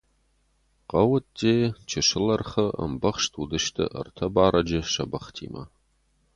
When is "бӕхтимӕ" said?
5.11-5.63